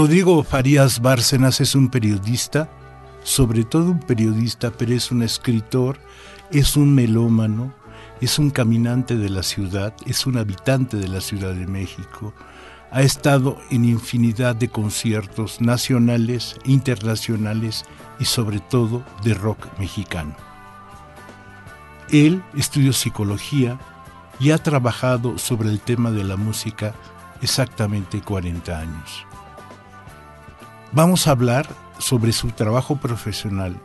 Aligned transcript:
Rodrigo 0.00 0.44
Farías 0.44 1.02
Bárcenas 1.02 1.60
es 1.60 1.74
un 1.74 1.88
periodista, 1.88 2.70
sobre 3.24 3.64
todo 3.64 3.90
un 3.90 3.98
periodista, 3.98 4.70
pero 4.70 4.94
es 4.94 5.10
un 5.10 5.24
escritor, 5.24 5.98
es 6.52 6.76
un 6.76 6.94
melómano, 6.94 7.74
es 8.20 8.38
un 8.38 8.50
caminante 8.50 9.16
de 9.16 9.28
la 9.28 9.42
ciudad, 9.42 9.92
es 10.06 10.24
un 10.24 10.38
habitante 10.38 10.98
de 10.98 11.08
la 11.08 11.20
Ciudad 11.20 11.52
de 11.52 11.66
México, 11.66 12.32
ha 12.92 13.02
estado 13.02 13.58
en 13.72 13.84
infinidad 13.86 14.54
de 14.54 14.68
conciertos 14.68 15.60
nacionales, 15.60 16.54
internacionales 16.64 17.84
y 18.20 18.24
sobre 18.24 18.60
todo 18.60 19.02
de 19.24 19.34
rock 19.34 19.66
mexicano. 19.80 20.36
Él 22.10 22.40
estudió 22.56 22.92
psicología 22.92 23.80
y 24.38 24.52
ha 24.52 24.58
trabajado 24.58 25.38
sobre 25.38 25.70
el 25.70 25.80
tema 25.80 26.12
de 26.12 26.22
la 26.22 26.36
música 26.36 26.94
exactamente 27.42 28.20
40 28.20 28.78
años. 28.78 29.27
Vamos 30.92 31.26
a 31.26 31.32
hablar 31.32 31.68
sobre 31.98 32.32
su 32.32 32.50
trabajo 32.50 32.96
profesional, 32.96 33.78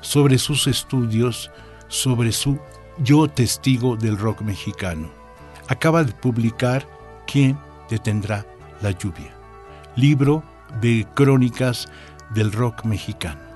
sobre 0.00 0.38
sus 0.38 0.66
estudios, 0.66 1.52
sobre 1.86 2.32
su 2.32 2.58
Yo 2.98 3.28
testigo 3.28 3.96
del 3.96 4.18
rock 4.18 4.42
mexicano. 4.42 5.08
Acaba 5.68 6.02
de 6.02 6.12
publicar 6.12 6.86
¿Quién 7.26 7.56
detendrá 7.88 8.44
la 8.80 8.90
lluvia? 8.90 9.32
Libro 9.94 10.42
de 10.80 11.06
crónicas 11.14 11.88
del 12.34 12.50
rock 12.50 12.84
mexicano. 12.84 13.51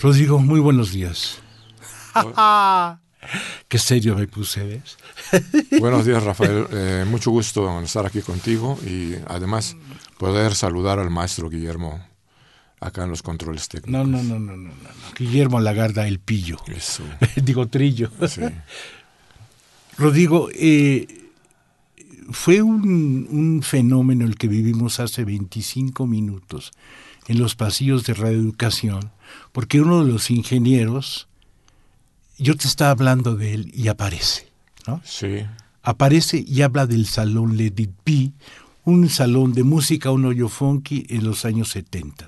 Rodrigo, 0.00 0.38
muy 0.38 0.60
buenos 0.60 0.92
días. 0.92 1.40
Qué 3.68 3.78
serio 3.78 4.14
me 4.14 4.28
puse, 4.28 4.62
¿ves? 4.64 4.96
buenos 5.80 6.06
días, 6.06 6.22
Rafael. 6.22 6.66
Eh, 6.70 7.04
mucho 7.08 7.32
gusto 7.32 7.80
estar 7.80 8.06
aquí 8.06 8.22
contigo 8.22 8.78
y 8.86 9.14
además 9.26 9.76
poder 10.16 10.54
saludar 10.54 11.00
al 11.00 11.10
maestro 11.10 11.50
Guillermo 11.50 12.00
acá 12.80 13.02
en 13.04 13.10
los 13.10 13.22
controles 13.22 13.68
técnicos. 13.68 13.90
No, 13.90 14.04
no, 14.04 14.22
no, 14.22 14.38
no, 14.38 14.56
no, 14.56 14.68
no. 14.68 14.74
Guillermo 15.18 15.58
Lagarda, 15.58 16.06
el 16.06 16.20
pillo. 16.20 16.58
Eso. 16.68 17.02
Digo, 17.36 17.66
trillo. 17.66 18.12
Sí. 18.28 18.42
Rodrigo, 19.96 20.48
eh, 20.54 21.08
fue 22.30 22.62
un, 22.62 23.26
un, 23.30 23.62
fenómeno 23.64 24.26
el 24.26 24.36
que 24.36 24.46
vivimos 24.46 25.00
hace 25.00 25.24
25 25.24 26.06
minutos 26.06 26.70
en 27.28 27.38
los 27.38 27.54
pasillos 27.54 28.04
de 28.04 28.14
Radio 28.14 28.38
Educación 28.38 29.12
porque 29.52 29.80
uno 29.80 30.04
de 30.04 30.12
los 30.12 30.30
ingenieros, 30.30 31.28
yo 32.38 32.56
te 32.56 32.66
estaba 32.66 32.90
hablando 32.90 33.36
de 33.36 33.54
él 33.54 33.70
y 33.74 33.88
aparece, 33.88 34.48
¿no? 34.86 35.00
Sí. 35.04 35.44
Aparece 35.82 36.44
y 36.46 36.62
habla 36.62 36.86
del 36.86 37.06
salón 37.06 37.56
Let 37.56 37.74
It 37.76 38.32
un 38.84 39.08
salón 39.10 39.52
de 39.52 39.64
música, 39.64 40.10
un 40.10 40.24
hoyo 40.24 40.48
funky 40.48 41.06
en 41.10 41.24
los 41.24 41.44
años 41.44 41.68
70, 41.70 42.26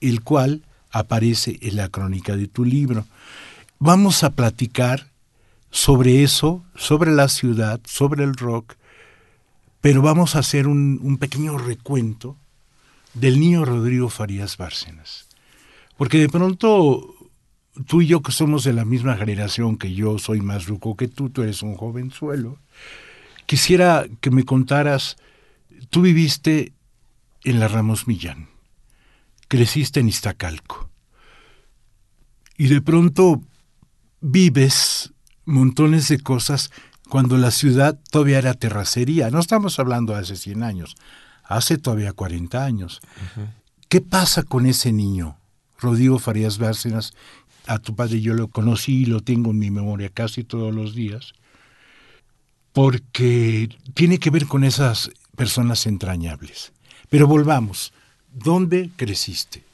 el 0.00 0.22
cual 0.22 0.62
aparece 0.90 1.58
en 1.60 1.76
la 1.76 1.88
crónica 1.88 2.36
de 2.36 2.46
tu 2.46 2.64
libro. 2.64 3.04
Vamos 3.80 4.22
a 4.22 4.30
platicar 4.30 5.08
sobre 5.70 6.22
eso, 6.22 6.64
sobre 6.76 7.10
la 7.10 7.28
ciudad, 7.28 7.80
sobre 7.84 8.22
el 8.22 8.34
rock, 8.34 8.74
pero 9.80 10.00
vamos 10.00 10.36
a 10.36 10.40
hacer 10.40 10.68
un, 10.68 11.00
un 11.02 11.18
pequeño 11.18 11.58
recuento 11.58 12.36
del 13.14 13.40
niño 13.40 13.64
Rodrigo 13.64 14.08
Farías 14.08 14.56
Bárcenas. 14.56 15.28
Porque 15.96 16.18
de 16.18 16.28
pronto 16.28 17.14
tú 17.86 18.02
y 18.02 18.06
yo 18.06 18.22
que 18.22 18.32
somos 18.32 18.64
de 18.64 18.72
la 18.72 18.84
misma 18.84 19.16
generación, 19.16 19.76
que 19.76 19.94
yo 19.94 20.18
soy 20.18 20.40
más 20.40 20.66
ruco 20.66 20.96
que 20.96 21.08
tú, 21.08 21.30
tú 21.30 21.42
eres 21.42 21.62
un 21.62 21.76
jovenzuelo, 21.76 22.58
quisiera 23.46 24.06
que 24.20 24.30
me 24.30 24.44
contaras, 24.44 25.16
tú 25.90 26.02
viviste 26.02 26.72
en 27.44 27.60
la 27.60 27.68
Ramos 27.68 28.06
Millán, 28.06 28.48
creciste 29.48 30.00
en 30.00 30.08
Iztacalco, 30.08 30.90
y 32.56 32.66
de 32.66 32.80
pronto 32.80 33.42
vives 34.20 35.12
montones 35.44 36.08
de 36.08 36.18
cosas 36.18 36.70
cuando 37.08 37.38
la 37.38 37.52
ciudad 37.52 37.98
todavía 38.10 38.38
era 38.38 38.54
terracería. 38.54 39.30
No 39.30 39.38
estamos 39.38 39.78
hablando 39.78 40.12
de 40.12 40.20
hace 40.20 40.36
100 40.36 40.62
años, 40.64 40.96
hace 41.48 41.78
todavía 41.78 42.12
40 42.12 42.64
años. 42.64 43.00
¿Qué 43.88 44.00
pasa 44.00 44.44
con 44.44 44.66
ese 44.66 44.92
niño? 44.92 45.36
Rodrigo 45.80 46.18
Farías 46.18 46.58
Bárcenas, 46.58 47.14
a 47.66 47.78
tu 47.78 47.96
padre 47.96 48.20
yo 48.20 48.34
lo 48.34 48.48
conocí 48.48 49.02
y 49.02 49.06
lo 49.06 49.20
tengo 49.20 49.50
en 49.50 49.58
mi 49.58 49.70
memoria 49.70 50.10
casi 50.10 50.44
todos 50.44 50.74
los 50.74 50.94
días, 50.94 51.32
porque 52.72 53.68
tiene 53.94 54.18
que 54.18 54.30
ver 54.30 54.46
con 54.46 54.62
esas 54.62 55.10
personas 55.36 55.86
entrañables. 55.86 56.72
Pero 57.08 57.26
volvamos, 57.26 57.92
¿dónde 58.32 58.90
creciste? 58.96 59.64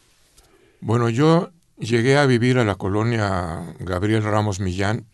Bueno, 0.80 1.08
yo 1.08 1.50
llegué 1.78 2.16
a 2.16 2.26
vivir 2.26 2.58
a 2.58 2.64
la 2.64 2.76
colonia 2.76 3.74
Gabriel 3.80 4.22
Ramos 4.22 4.60
Millán 4.60 5.06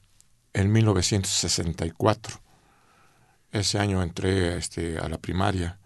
en 0.53 0.73
1964. 0.73 2.41
Ese 3.53 3.79
año 3.79 4.03
entré 4.03 4.57
este, 4.57 4.99
a 4.99 5.09
la 5.09 5.19
primaria. 5.19 5.80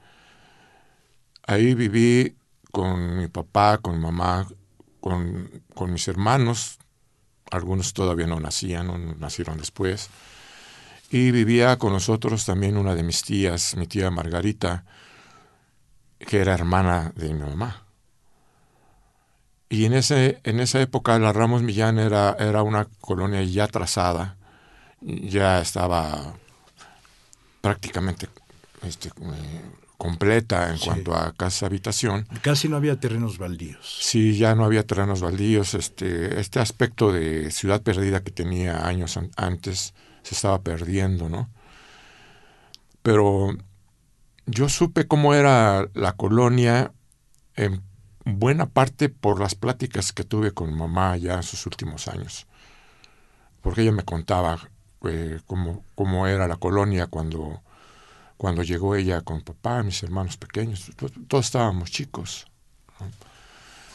Ahí 1.46 1.74
viví 1.74 2.36
con 2.72 3.18
mi 3.18 3.28
papá, 3.28 3.78
con 3.78 4.00
mamá, 4.00 4.48
con, 5.00 5.92
mis 5.92 6.08
hermanos, 6.08 6.78
algunos 7.50 7.92
todavía 7.92 8.26
no 8.26 8.40
nacían, 8.40 8.86
no 8.86 8.98
nacieron 8.98 9.58
después, 9.58 10.08
y 11.10 11.30
vivía 11.30 11.76
con 11.78 11.92
nosotros 11.92 12.46
también 12.46 12.76
una 12.76 12.94
de 12.94 13.02
mis 13.02 13.22
tías, 13.22 13.76
mi 13.76 13.86
tía 13.86 14.10
Margarita, 14.10 14.84
que 16.18 16.38
era 16.38 16.54
hermana 16.54 17.12
de 17.14 17.34
mi 17.34 17.40
mamá. 17.40 17.82
Y 19.68 19.84
en, 19.84 19.92
ese, 19.92 20.40
en 20.44 20.60
esa 20.60 20.80
época 20.80 21.18
la 21.18 21.32
Ramos 21.32 21.62
Millán 21.62 21.98
era, 21.98 22.36
era 22.38 22.62
una 22.62 22.86
colonia 23.00 23.42
ya 23.42 23.68
trazada, 23.68 24.36
ya 25.00 25.60
estaba 25.60 26.34
prácticamente 27.60 28.28
este, 28.82 29.10
completa 30.04 30.70
en 30.70 30.78
cuanto 30.78 31.14
a 31.16 31.32
casa 31.32 31.64
habitación. 31.64 32.28
Casi 32.42 32.68
no 32.68 32.76
había 32.76 33.00
terrenos 33.00 33.38
baldíos. 33.38 34.00
Sí, 34.02 34.36
ya 34.36 34.54
no 34.54 34.66
había 34.66 34.86
terrenos 34.86 35.22
baldíos. 35.22 35.72
Este, 35.72 36.38
este 36.38 36.60
aspecto 36.60 37.10
de 37.10 37.50
ciudad 37.50 37.80
perdida 37.80 38.22
que 38.22 38.30
tenía 38.30 38.86
años 38.86 39.18
antes 39.36 39.94
se 40.22 40.34
estaba 40.34 40.60
perdiendo, 40.60 41.30
¿no? 41.30 41.48
Pero 43.00 43.56
yo 44.44 44.68
supe 44.68 45.08
cómo 45.08 45.32
era 45.32 45.88
la 45.94 46.12
colonia 46.12 46.92
en 47.56 47.82
buena 48.26 48.66
parte 48.66 49.08
por 49.08 49.40
las 49.40 49.54
pláticas 49.54 50.12
que 50.12 50.24
tuve 50.24 50.52
con 50.52 50.76
mamá 50.76 51.16
ya 51.16 51.36
en 51.36 51.42
sus 51.42 51.64
últimos 51.64 52.08
años. 52.08 52.46
Porque 53.62 53.80
ella 53.80 53.92
me 53.92 54.04
contaba 54.04 54.58
eh, 55.08 55.40
cómo, 55.46 55.82
cómo 55.94 56.26
era 56.26 56.46
la 56.46 56.56
colonia 56.56 57.06
cuando 57.06 57.62
cuando 58.36 58.62
llegó 58.62 58.94
ella 58.96 59.20
con 59.22 59.42
papá, 59.42 59.82
mis 59.82 60.02
hermanos 60.02 60.36
pequeños, 60.36 60.90
todos 61.28 61.46
estábamos 61.46 61.90
chicos. 61.90 62.46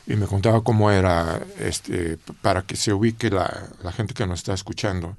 Y 0.08 0.16
me 0.16 0.26
contaba 0.26 0.64
cómo 0.64 0.90
era, 0.90 1.40
este, 1.60 2.18
para 2.42 2.64
que 2.64 2.76
se 2.76 2.94
ubique 2.94 3.30
la, 3.30 3.92
gente 3.94 4.14
que 4.14 4.26
nos 4.26 4.40
está 4.40 4.54
escuchando. 4.54 5.16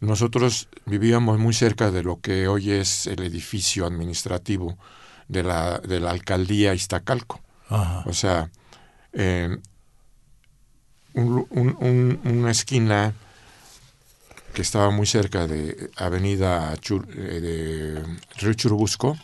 Nosotros 0.00 0.68
vivíamos 0.84 1.38
muy 1.38 1.54
cerca 1.54 1.90
de 1.90 2.02
lo 2.02 2.20
que 2.20 2.46
hoy 2.46 2.70
es 2.70 3.06
el 3.06 3.22
edificio 3.22 3.86
administrativo 3.86 4.78
de 5.26 5.42
la, 5.42 5.78
de 5.78 5.98
la 5.98 6.10
alcaldía 6.10 6.74
Iztacalco. 6.74 7.40
O 8.04 8.12
sea, 8.12 8.50
eh, 9.12 9.58
una 11.14 12.50
esquina 12.50 13.12
que 14.56 14.62
estaba 14.62 14.90
muy 14.90 15.04
cerca 15.04 15.46
de 15.46 15.90
Avenida 15.96 16.72
eh, 16.72 17.40
de 17.42 18.02
Río 18.38 18.54
Churubusco, 18.54 19.14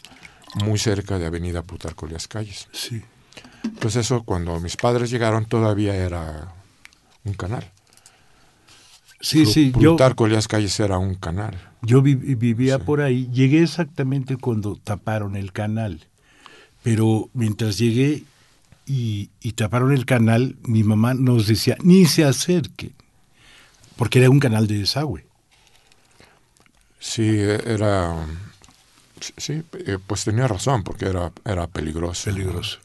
muy 0.56 0.78
cerca 0.78 1.18
de 1.18 1.24
Avenida 1.24 1.62
Plutarco 1.62 2.06
Las 2.06 2.28
Calles. 2.28 2.68
Sí. 2.70 3.00
Entonces 3.64 4.04
eso, 4.04 4.24
cuando 4.24 4.60
mis 4.60 4.76
padres 4.76 5.10
llegaron, 5.10 5.46
todavía 5.46 5.94
era 5.94 6.52
un 7.24 7.32
canal. 7.32 7.64
Sí, 9.22 9.46
sí. 9.46 9.70
Plutarco 9.70 10.28
Las 10.28 10.48
Calles 10.48 10.78
era 10.78 10.98
un 10.98 11.14
canal. 11.14 11.56
Yo 11.80 12.02
vivía 12.02 12.78
por 12.78 13.00
ahí. 13.00 13.30
Llegué 13.32 13.62
exactamente 13.62 14.36
cuando 14.36 14.76
taparon 14.76 15.34
el 15.36 15.50
canal. 15.50 16.08
Pero 16.82 17.30
mientras 17.32 17.78
llegué 17.78 18.24
y, 18.84 19.30
y 19.40 19.52
taparon 19.52 19.92
el 19.92 20.04
canal, 20.04 20.56
mi 20.64 20.84
mamá 20.84 21.14
nos 21.14 21.46
decía, 21.46 21.78
ni 21.82 22.04
se 22.04 22.22
acerque 22.22 22.92
porque 24.02 24.18
era 24.18 24.30
un 24.30 24.40
canal 24.40 24.66
de 24.66 24.78
desagüe. 24.78 25.24
Sí, 26.98 27.38
era... 27.38 28.26
Sí, 29.36 29.62
eh, 29.86 29.98
pues 30.04 30.24
tenía 30.24 30.48
razón, 30.48 30.82
porque 30.82 31.04
era, 31.04 31.30
era 31.44 31.68
peligroso. 31.68 32.24
Peligroso. 32.24 32.80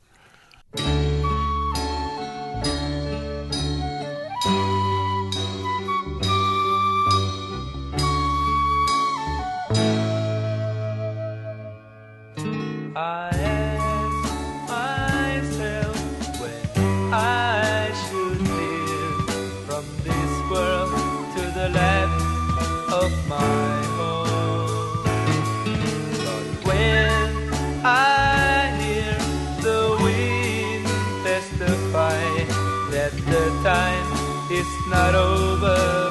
Not 34.88 35.14
over 35.14 36.07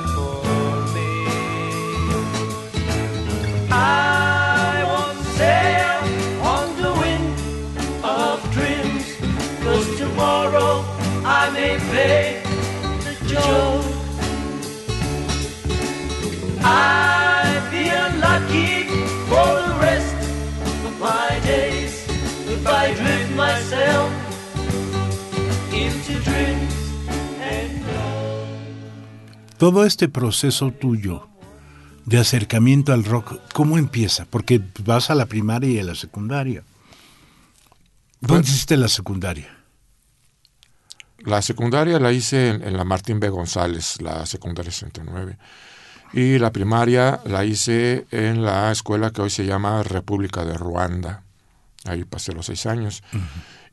Todo 29.66 29.84
este 29.84 30.08
proceso 30.08 30.70
tuyo 30.70 31.26
de 32.04 32.20
acercamiento 32.20 32.92
al 32.92 33.02
rock, 33.02 33.40
¿cómo 33.52 33.78
empieza? 33.78 34.24
Porque 34.24 34.62
vas 34.84 35.10
a 35.10 35.16
la 35.16 35.26
primaria 35.26 35.68
y 35.68 35.80
a 35.80 35.82
la 35.82 35.96
secundaria. 35.96 36.62
¿Dónde 38.20 38.42
pues 38.42 38.48
hiciste 38.48 38.76
la 38.76 38.86
secundaria? 38.86 39.48
La 41.18 41.42
secundaria 41.42 41.98
la 41.98 42.12
hice 42.12 42.50
en, 42.50 42.76
la 42.76 42.84
Martín 42.84 43.18
B. 43.18 43.28
González, 43.28 44.00
la 44.00 44.24
secundaria 44.24 44.70
69. 44.70 45.36
Y 46.12 46.38
la 46.38 46.52
primaria 46.52 47.20
la 47.24 47.44
hice 47.44 48.06
en 48.12 48.44
la 48.44 48.70
escuela 48.70 49.10
que 49.10 49.22
hoy 49.22 49.30
se 49.30 49.46
llama 49.46 49.82
República 49.82 50.44
de 50.44 50.56
Ruanda. 50.56 51.24
Ahí 51.86 52.04
pasé 52.04 52.32
los 52.32 52.46
seis 52.46 52.66
años. 52.66 53.02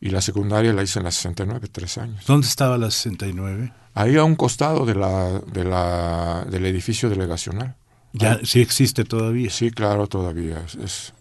Y 0.02 0.10
la 0.10 0.22
secundaria 0.22 0.74
la 0.74 0.82
hice 0.82 0.98
en 0.98 1.06
la 1.06 1.12
69, 1.12 1.68
tres 1.72 2.00
años. 2.00 2.26
¿Dónde 2.26 2.48
estaba 2.48 2.80
la 2.80 2.90
69? 2.90 3.83
Ahí 3.94 4.18
a 4.18 4.24
un 4.24 4.36
costado 4.36 4.86
de 4.86 4.96
la, 4.96 5.40
de 5.40 5.64
la, 5.64 6.46
del 6.50 6.66
edificio 6.66 7.10
delegacional. 7.10 7.76
¿Ya 8.14 8.40
sí 8.44 8.62
existe 8.62 9.04
todavía? 9.06 9.50
Sí, 9.50 9.72
claro, 9.72 10.08
todavía. 10.08 10.64
Es, 10.84 11.14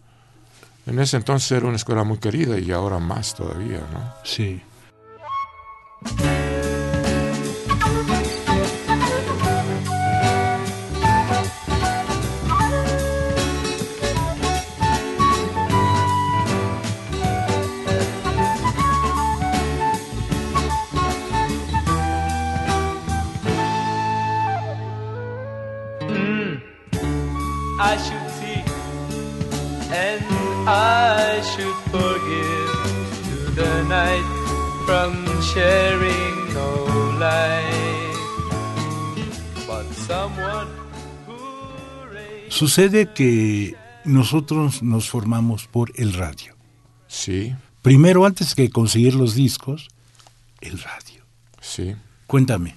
en 0.87 0.99
ese 0.99 1.17
entonces 1.17 1.51
era 1.53 1.67
una 1.67 1.77
escuela 1.77 2.05
muy 2.05 2.19
querida 2.19 2.59
y 2.59 2.71
ahora 2.71 2.99
más 2.99 3.35
todavía, 3.35 3.81
¿no? 3.93 4.15
Sí. 4.25 4.61
Sucede 42.53 43.09
que 43.15 43.77
nosotros 44.05 44.83
nos 44.83 45.09
formamos 45.09 45.67
por 45.69 45.91
el 45.97 46.13
radio. 46.13 46.55
Sí. 47.09 47.57
Primero, 47.81 48.27
antes 48.27 48.55
que 48.55 48.69
conseguir 48.69 49.15
los 49.15 49.35
discos, 49.35 49.89
el 50.61 50.79
radio. 50.79 51.25
Sí. 51.63 51.97
Cuéntame. 52.27 52.75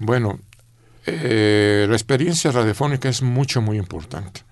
Bueno, 0.00 0.40
eh, 1.06 1.86
la 1.88 1.94
experiencia 1.94 2.50
radiofónica 2.50 3.08
es 3.08 3.22
mucho, 3.22 3.62
muy 3.62 3.78
importante. 3.78 4.42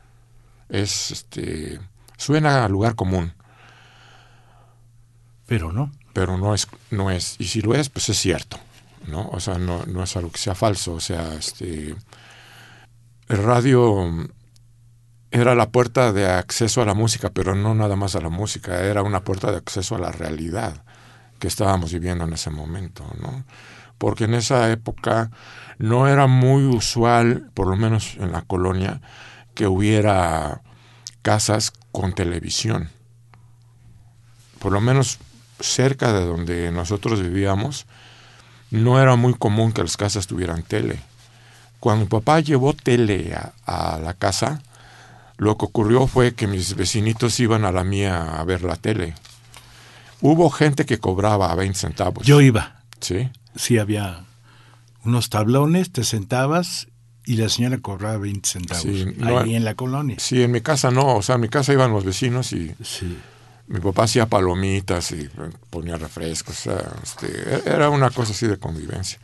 Es, 0.68 1.10
este, 1.10 1.80
suena 2.16 2.64
a 2.64 2.68
lugar 2.68 2.94
común. 2.94 3.32
Pero 5.46 5.72
no. 5.72 5.90
Pero 6.12 6.38
no 6.38 6.54
es, 6.54 6.68
no 6.92 7.10
es. 7.10 7.34
Y 7.40 7.48
si 7.48 7.60
lo 7.60 7.74
es, 7.74 7.88
pues 7.88 8.08
es 8.08 8.18
cierto. 8.18 8.60
¿no? 9.08 9.30
O 9.30 9.40
sea, 9.40 9.58
no, 9.58 9.84
no 9.86 10.04
es 10.04 10.16
algo 10.16 10.30
que 10.30 10.38
sea 10.38 10.54
falso. 10.54 10.94
O 10.94 11.00
sea, 11.00 11.34
este, 11.34 11.96
el 13.28 13.42
radio 13.42 14.28
era 15.30 15.54
la 15.54 15.70
puerta 15.70 16.12
de 16.12 16.26
acceso 16.26 16.80
a 16.80 16.86
la 16.86 16.94
música, 16.94 17.30
pero 17.30 17.54
no 17.54 17.74
nada 17.74 17.96
más 17.96 18.16
a 18.16 18.20
la 18.20 18.30
música, 18.30 18.80
era 18.80 19.02
una 19.02 19.24
puerta 19.24 19.50
de 19.50 19.58
acceso 19.58 19.96
a 19.96 19.98
la 19.98 20.12
realidad 20.12 20.82
que 21.38 21.48
estábamos 21.48 21.92
viviendo 21.92 22.24
en 22.24 22.32
ese 22.32 22.50
momento, 22.50 23.04
¿no? 23.20 23.44
Porque 23.98 24.24
en 24.24 24.34
esa 24.34 24.70
época 24.70 25.30
no 25.78 26.08
era 26.08 26.26
muy 26.26 26.64
usual, 26.64 27.50
por 27.54 27.68
lo 27.68 27.76
menos 27.76 28.16
en 28.18 28.32
la 28.32 28.42
colonia, 28.42 29.00
que 29.54 29.66
hubiera 29.66 30.62
casas 31.22 31.72
con 31.92 32.14
televisión. 32.14 32.90
Por 34.58 34.72
lo 34.72 34.80
menos 34.80 35.18
cerca 35.60 36.12
de 36.12 36.24
donde 36.24 36.70
nosotros 36.72 37.20
vivíamos, 37.20 37.86
no 38.70 39.00
era 39.00 39.16
muy 39.16 39.34
común 39.34 39.72
que 39.72 39.82
las 39.82 39.96
casas 39.96 40.26
tuvieran 40.26 40.62
tele. 40.62 41.00
Cuando 41.80 42.04
mi 42.04 42.08
papá 42.08 42.40
llevó 42.40 42.72
tele 42.72 43.34
a, 43.66 43.98
la 44.02 44.14
casa, 44.14 44.62
lo 45.36 45.56
que 45.56 45.66
ocurrió 45.66 46.06
fue 46.06 46.34
que 46.34 46.46
mis 46.46 46.74
vecinitos 46.74 47.38
iban 47.40 47.64
a 47.64 47.72
la 47.72 47.84
mía 47.84 48.38
a 48.38 48.44
ver 48.44 48.62
la 48.62 48.76
tele. 48.76 49.14
Hubo 50.20 50.50
gente 50.50 50.84
que 50.84 50.98
cobraba 50.98 51.52
a 51.52 51.54
20 51.54 51.78
centavos. 51.78 52.26
Yo 52.26 52.40
iba. 52.40 52.82
Sí. 53.00 53.30
Sí, 53.54 53.78
había 53.78 54.24
unos 55.04 55.30
tablones, 55.30 55.92
te 55.92 56.02
sentabas 56.02 56.88
y 57.24 57.36
la 57.36 57.48
señora 57.48 57.78
cobraba 57.78 58.16
20 58.16 58.48
centavos. 58.48 58.82
Sí, 58.82 59.06
ahí 59.22 59.54
en 59.54 59.64
la 59.64 59.74
colonia. 59.74 60.16
Sí, 60.18 60.42
en 60.42 60.50
mi 60.50 60.60
casa 60.60 60.90
no. 60.90 61.16
O 61.16 61.22
sea, 61.22 61.36
en 61.36 61.42
mi 61.42 61.48
casa 61.48 61.72
iban 61.72 61.92
los 61.92 62.04
vecinos 62.04 62.52
y. 62.52 62.74
Sí. 62.82 63.18
Mi 63.68 63.80
papá 63.80 64.04
hacía 64.04 64.24
palomitas 64.24 65.12
y 65.12 65.28
ponía 65.68 65.98
refrescos. 65.98 66.58
O 66.58 66.70
sea, 66.70 66.92
este, 67.02 67.70
era 67.70 67.90
una 67.90 68.08
cosa 68.08 68.32
así 68.32 68.46
de 68.46 68.56
convivencia. 68.56 69.18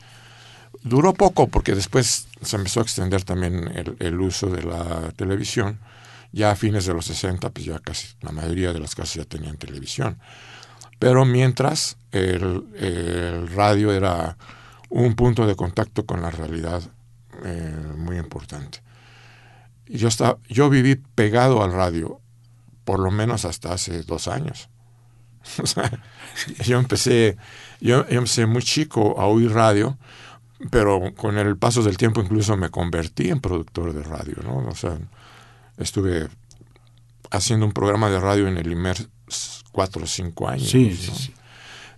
Duró 0.84 1.14
poco 1.14 1.48
porque 1.48 1.74
después 1.74 2.28
se 2.42 2.56
empezó 2.56 2.80
a 2.80 2.82
extender 2.82 3.24
también 3.24 3.72
el, 3.98 4.20
uso 4.20 4.50
de 4.50 4.62
la 4.62 5.10
televisión. 5.16 5.80
Ya 6.30 6.50
a 6.50 6.56
fines 6.56 6.84
de 6.84 6.92
los 6.92 7.06
60, 7.06 7.48
pues 7.50 7.64
ya 7.64 7.78
casi 7.78 8.08
la 8.20 8.32
mayoría 8.32 8.72
de 8.74 8.80
las 8.80 8.94
casas 8.94 9.14
ya 9.14 9.24
tenían 9.24 9.56
televisión. 9.56 10.18
Pero 10.98 11.24
mientras 11.24 11.96
el, 12.12 13.48
radio 13.54 13.92
era 13.92 14.36
un 14.90 15.14
punto 15.14 15.46
de 15.46 15.56
contacto 15.56 16.04
con 16.04 16.20
la 16.20 16.30
realidad 16.30 16.82
eh, 17.44 17.74
muy 17.96 18.18
importante. 18.18 18.82
Yo, 19.86 20.08
estaba, 20.08 20.36
yo 20.50 20.68
viví 20.68 20.96
pegado 20.96 21.62
al 21.62 21.72
radio 21.72 22.20
por 22.84 23.00
lo 23.00 23.10
menos 23.10 23.46
hasta 23.46 23.72
hace 23.72 24.02
dos 24.02 24.28
años. 24.28 24.68
Yo 26.64 26.78
empecé, 26.78 27.36
yo, 27.80 28.08
yo 28.08 28.18
empecé 28.18 28.46
muy 28.46 28.62
chico 28.62 29.20
a 29.20 29.26
oír 29.26 29.52
radio, 29.52 29.98
pero 30.70 31.12
con 31.16 31.38
el 31.38 31.56
paso 31.56 31.82
del 31.82 31.96
tiempo 31.96 32.20
incluso 32.20 32.56
me 32.56 32.70
convertí 32.70 33.28
en 33.30 33.40
productor 33.40 33.92
de 33.92 34.02
radio, 34.02 34.36
¿no? 34.42 34.58
O 34.68 34.74
sea, 34.74 34.98
estuve 35.78 36.28
haciendo 37.30 37.66
un 37.66 37.72
programa 37.72 38.10
de 38.10 38.20
radio 38.20 38.48
en 38.48 38.56
el 38.56 38.70
IMER 38.70 39.08
cuatro 39.72 40.04
o 40.04 40.06
cinco 40.06 40.48
años. 40.48 40.70
Sí, 40.70 40.90
¿no? 40.90 40.96
sí, 40.96 41.12
sí. 41.14 41.34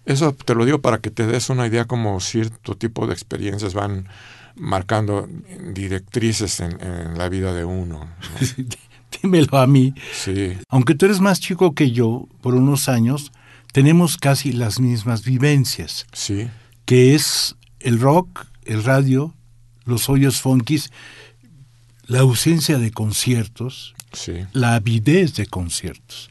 Eso 0.04 0.32
te 0.32 0.54
lo 0.54 0.64
digo 0.64 0.80
para 0.80 0.98
que 0.98 1.10
te 1.10 1.26
des 1.26 1.50
una 1.50 1.66
idea 1.66 1.84
como 1.84 2.20
cierto 2.20 2.76
tipo 2.76 3.06
de 3.06 3.12
experiencias 3.12 3.74
van 3.74 4.08
marcando 4.54 5.28
directrices 5.74 6.60
en, 6.60 6.80
en 6.80 7.18
la 7.18 7.28
vida 7.28 7.52
de 7.52 7.64
uno. 7.64 8.00
¿no? 8.00 8.64
Dímelo 9.22 9.58
a 9.58 9.66
mí. 9.66 9.94
Sí, 10.12 10.56
Aunque 10.68 10.94
tú 10.94 11.06
eres 11.06 11.20
más 11.20 11.40
chico 11.40 11.74
que 11.74 11.90
yo, 11.90 12.28
por 12.40 12.54
unos 12.54 12.88
años, 12.88 13.32
tenemos 13.72 14.16
casi 14.16 14.52
las 14.52 14.80
mismas 14.80 15.24
vivencias, 15.24 16.06
sí, 16.12 16.48
que 16.84 17.14
es 17.14 17.56
el 17.80 18.00
rock, 18.00 18.46
el 18.66 18.84
radio, 18.84 19.34
los 19.84 20.08
hoyos 20.08 20.40
funkis, 20.40 20.90
la 22.06 22.20
ausencia 22.20 22.78
de 22.78 22.90
conciertos, 22.90 23.94
sí. 24.12 24.34
la 24.52 24.74
avidez 24.74 25.34
de 25.34 25.46
conciertos. 25.46 26.30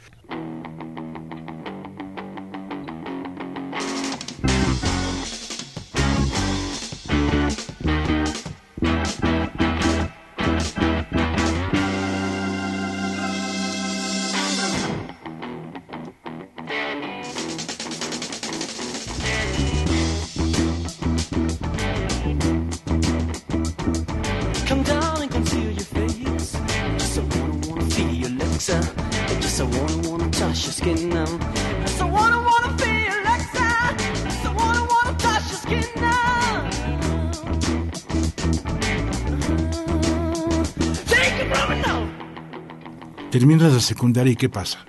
Terminas 43.36 43.74
la 43.74 43.82
secundaria 43.82 44.32
y 44.32 44.38
¿qué 44.38 44.48
pasa? 44.48 44.86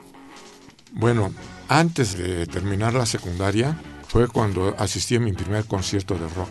Bueno, 0.92 1.32
antes 1.66 2.16
de 2.16 2.46
terminar 2.46 2.94
la 2.94 3.04
secundaria 3.04 3.76
fue 4.06 4.28
cuando 4.28 4.72
asistí 4.78 5.16
a 5.16 5.20
mi 5.20 5.32
primer 5.32 5.64
concierto 5.64 6.14
de 6.14 6.28
rock. 6.28 6.48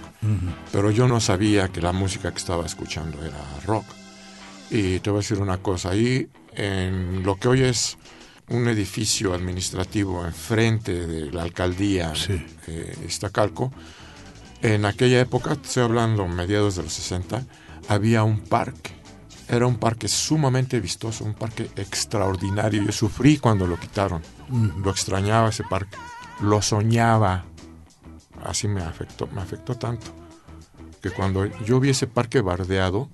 Pero 0.73 0.91
yo 0.91 1.07
no 1.07 1.21
sabía 1.21 1.69
que 1.69 1.79
la 1.79 1.93
música 1.93 2.31
que 2.31 2.37
estaba 2.37 2.65
escuchando 2.65 3.23
era 3.23 3.37
rock. 3.65 3.85
Y 4.69 4.99
te 4.99 5.09
voy 5.09 5.19
a 5.19 5.21
decir 5.21 5.39
una 5.39 5.59
cosa, 5.59 5.91
ahí 5.91 6.27
en 6.53 7.23
lo 7.23 7.37
que 7.37 7.47
hoy 7.47 7.61
es 7.61 7.97
un 8.49 8.67
edificio 8.67 9.33
administrativo 9.33 10.25
enfrente 10.25 11.07
de 11.07 11.31
la 11.31 11.43
alcaldía 11.43 12.13
Sí. 12.13 12.45
eh, 12.67 12.93
Iztacalco, 13.07 13.71
en 14.61 14.83
aquella 14.83 15.21
época, 15.21 15.53
estoy 15.53 15.83
hablando 15.83 16.27
mediados 16.27 16.75
de 16.75 16.83
los 16.83 16.91
60, 16.91 17.45
había 17.87 18.23
un 18.23 18.41
parque. 18.41 18.91
Era 19.47 19.67
un 19.67 19.77
parque 19.77 20.07
sumamente 20.07 20.79
vistoso, 20.79 21.23
un 21.23 21.35
parque 21.35 21.69
extraordinario. 21.75 22.83
Yo 22.83 22.91
sufrí 22.91 23.37
cuando 23.37 23.67
lo 23.67 23.79
quitaron. 23.79 24.21
Lo 24.83 24.89
extrañaba 24.89 25.49
ese 25.49 25.63
parque. 25.63 25.97
Lo 26.41 26.61
soñaba. 26.61 27.45
Así 28.43 28.67
me 28.67 28.81
afectó, 28.81 29.27
me 29.27 29.41
afectó 29.41 29.75
tanto. 29.75 30.07
Que 31.01 31.11
cuando 31.11 31.45
yo 31.63 31.79
vi 31.79 31.89
ese 31.89 32.07
parque 32.07 32.41
bardeado, 32.41 33.09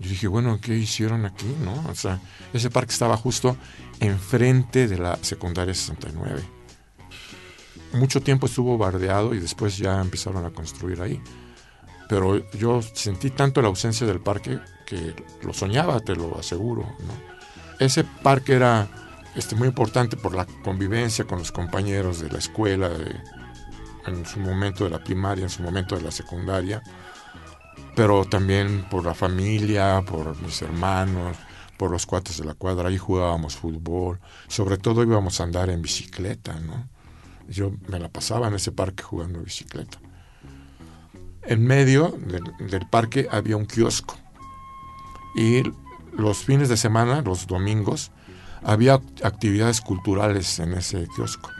yo 0.00 0.08
dije, 0.08 0.26
bueno, 0.26 0.58
¿qué 0.60 0.74
hicieron 0.74 1.24
aquí? 1.24 1.46
¿No? 1.64 1.88
O 1.88 1.94
sea, 1.94 2.20
ese 2.52 2.70
parque 2.70 2.92
estaba 2.92 3.16
justo 3.16 3.56
enfrente 4.00 4.88
de 4.88 4.98
la 4.98 5.16
secundaria 5.22 5.74
69. 5.74 6.42
Mucho 7.92 8.20
tiempo 8.20 8.46
estuvo 8.46 8.76
bardeado 8.78 9.32
y 9.34 9.38
después 9.38 9.78
ya 9.78 10.00
empezaron 10.00 10.44
a 10.44 10.50
construir 10.50 11.00
ahí. 11.02 11.22
Pero 12.08 12.50
yo 12.52 12.82
sentí 12.82 13.30
tanto 13.30 13.62
la 13.62 13.68
ausencia 13.68 14.06
del 14.06 14.20
parque 14.20 14.58
lo 15.42 15.52
soñaba, 15.52 16.00
te 16.00 16.14
lo 16.14 16.38
aseguro. 16.38 16.86
Ese 17.78 18.04
parque 18.04 18.54
era 18.54 18.88
este, 19.34 19.54
muy 19.56 19.68
importante 19.68 20.16
por 20.16 20.34
la 20.34 20.46
convivencia 20.64 21.24
con 21.24 21.38
los 21.38 21.52
compañeros 21.52 22.20
de 22.20 22.30
la 22.30 22.38
escuela, 22.38 22.90
en 24.06 24.26
su 24.26 24.40
momento 24.40 24.84
de 24.84 24.90
la 24.90 25.02
primaria, 25.02 25.44
en 25.44 25.50
su 25.50 25.62
momento 25.62 25.96
de 25.96 26.02
la 26.02 26.10
secundaria, 26.10 26.82
pero 27.94 28.24
también 28.24 28.86
por 28.90 29.04
la 29.04 29.14
familia, 29.14 30.02
por 30.06 30.40
mis 30.42 30.60
hermanos, 30.62 31.36
por 31.76 31.90
los 31.90 32.06
cuates 32.06 32.38
de 32.38 32.44
la 32.44 32.54
cuadra. 32.54 32.88
Ahí 32.88 32.98
jugábamos 32.98 33.56
fútbol, 33.56 34.20
sobre 34.48 34.78
todo 34.78 35.02
íbamos 35.02 35.40
a 35.40 35.44
andar 35.44 35.70
en 35.70 35.82
bicicleta. 35.82 36.54
Yo 37.48 37.72
me 37.88 37.98
la 37.98 38.08
pasaba 38.08 38.48
en 38.48 38.54
ese 38.54 38.72
parque 38.72 39.02
jugando 39.02 39.40
bicicleta. 39.40 39.98
En 41.42 41.64
medio 41.64 42.16
del, 42.18 42.44
del 42.70 42.88
parque 42.88 43.26
había 43.30 43.56
un 43.56 43.66
kiosco. 43.66 44.16
Y 45.34 45.62
los 46.12 46.44
fines 46.44 46.68
de 46.68 46.76
semana, 46.76 47.22
los 47.22 47.46
domingos, 47.46 48.10
había 48.62 49.00
actividades 49.22 49.80
culturales 49.80 50.58
en 50.58 50.74
ese 50.74 51.08
kiosco. 51.14 51.50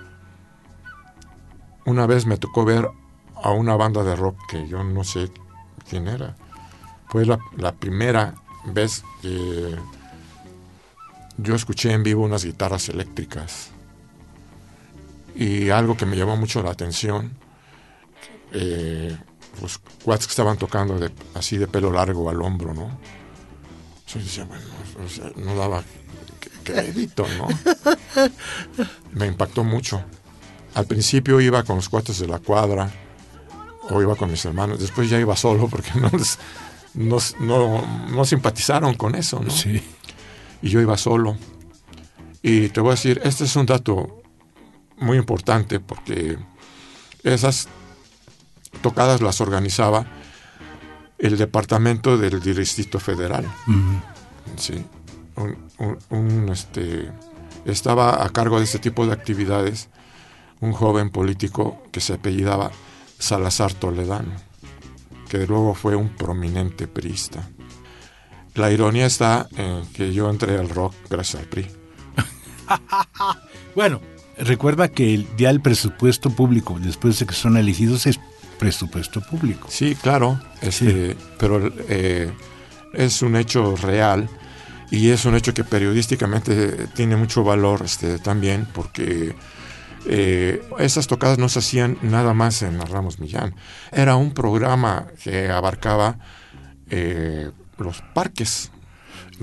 Una 1.84 2.06
vez 2.06 2.26
me 2.26 2.36
tocó 2.36 2.64
ver 2.64 2.88
a 3.42 3.50
una 3.50 3.74
banda 3.76 4.04
de 4.04 4.14
rock 4.14 4.38
que 4.48 4.68
yo 4.68 4.84
no 4.84 5.02
sé 5.04 5.30
quién 5.88 6.06
era. 6.06 6.36
Fue 7.08 7.26
la, 7.26 7.72
primera 7.72 8.34
vez 8.66 9.04
que 9.20 9.76
yo 11.36 11.54
escuché 11.54 11.92
en 11.92 12.02
vivo 12.02 12.24
unas 12.24 12.44
guitarras 12.44 12.88
eléctricas. 12.88 13.70
Y 15.34 15.70
algo 15.70 15.96
que 15.96 16.06
me 16.06 16.16
llamó 16.16 16.36
mucho 16.36 16.62
la 16.62 16.70
atención, 16.70 17.32
eh, 18.52 19.16
los 19.60 19.78
cuates 20.04 20.26
que 20.26 20.32
estaban 20.32 20.56
tocando 20.56 20.98
así 21.34 21.56
de 21.56 21.66
pelo 21.66 21.90
largo 21.90 22.30
al 22.30 22.40
hombro, 22.42 22.74
¿no? 22.74 22.90
Yo 24.14 24.20
decía, 24.20 24.44
bueno, 24.44 24.64
o 25.04 25.08
sea, 25.08 25.30
no 25.36 25.54
daba 25.56 25.82
crédito, 26.64 27.26
¿no? 27.38 27.48
Me 29.12 29.26
impactó 29.26 29.64
mucho. 29.64 30.02
Al 30.74 30.86
principio 30.86 31.40
iba 31.40 31.62
con 31.64 31.76
los 31.76 31.88
cuates 31.88 32.18
de 32.18 32.26
la 32.28 32.38
cuadra, 32.38 32.90
o 33.90 34.00
iba 34.00 34.16
con 34.16 34.30
mis 34.30 34.44
hermanos, 34.44 34.78
después 34.80 35.10
ya 35.10 35.18
iba 35.18 35.36
solo 35.36 35.68
porque 35.68 35.90
no, 36.00 36.10
les- 36.12 36.38
no, 36.94 37.18
no- 37.40 38.06
no 38.08 38.24
simpatizaron 38.24 38.94
con 38.94 39.14
eso, 39.14 39.40
¿no? 39.40 39.50
Sí. 39.50 39.82
y 40.62 40.68
yo 40.68 40.80
iba 40.80 40.96
solo. 40.96 41.36
Y 42.42 42.68
te 42.70 42.80
voy 42.80 42.90
a 42.90 42.94
decir, 42.94 43.20
este 43.24 43.44
es 43.44 43.54
un 43.56 43.66
dato 43.66 44.22
muy 44.98 45.16
importante 45.16 45.80
porque 45.80 46.36
esas 47.22 47.68
tocadas 48.82 49.20
las 49.20 49.40
organizaba 49.40 50.06
el 51.22 51.38
departamento 51.38 52.18
del 52.18 52.40
Distrito 52.42 53.00
Federal. 53.00 53.46
Sí. 54.56 54.84
Un- 55.36 55.56
un- 55.78 55.98
un, 56.10 56.48
este, 56.50 57.10
estaba 57.64 58.22
a 58.22 58.28
cargo 58.28 58.58
de 58.58 58.64
este 58.64 58.78
tipo 58.78 59.06
de 59.06 59.12
actividades 59.14 59.88
un 60.60 60.72
joven 60.72 61.08
político 61.10 61.82
que 61.90 62.00
se 62.00 62.12
apellidaba 62.14 62.70
Salazar 63.18 63.72
Toledano, 63.72 64.32
que 65.28 65.46
luego 65.46 65.74
fue 65.74 65.96
un 65.96 66.10
prominente 66.10 66.86
priista. 66.86 67.48
La 68.54 68.70
ironía 68.70 69.06
está 69.06 69.48
en 69.56 69.86
que 69.92 70.12
yo 70.12 70.28
entré 70.28 70.58
al 70.58 70.68
rock 70.68 70.94
gracias 71.08 71.42
al 71.42 71.48
PRI. 71.48 71.66
Bueno, 73.74 74.00
recuerda 74.38 74.88
que 74.88 75.14
el, 75.14 75.26
ya 75.38 75.50
el 75.50 75.60
presupuesto 75.62 76.30
público, 76.30 76.78
después 76.80 77.18
de 77.18 77.26
que 77.26 77.34
son 77.34 77.56
elegidos, 77.56 78.06
es 78.06 78.20
presupuesto 78.62 79.20
público. 79.20 79.68
Sí, 79.70 79.94
claro, 79.94 80.40
este, 80.60 81.16
pero 81.38 81.72
eh, 81.88 82.30
es 82.94 83.22
un 83.22 83.36
hecho 83.36 83.76
real 83.76 84.28
y 84.90 85.10
es 85.10 85.24
un 85.24 85.34
hecho 85.34 85.52
que 85.54 85.64
periodísticamente 85.64 86.86
tiene 86.94 87.16
mucho 87.16 87.42
valor 87.42 87.82
este, 87.84 88.18
también 88.18 88.66
porque 88.72 89.34
eh, 90.06 90.62
esas 90.78 91.06
tocadas 91.06 91.38
no 91.38 91.48
se 91.48 91.60
hacían 91.60 91.98
nada 92.02 92.34
más 92.34 92.62
en 92.62 92.80
Ramos 92.80 93.18
Millán. 93.18 93.54
Era 93.90 94.16
un 94.16 94.32
programa 94.32 95.06
que 95.22 95.48
abarcaba 95.50 96.18
eh, 96.90 97.50
los 97.78 98.02
parques. 98.14 98.70